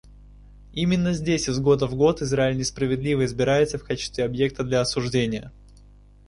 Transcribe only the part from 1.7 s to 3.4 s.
в год Израиль несправедливо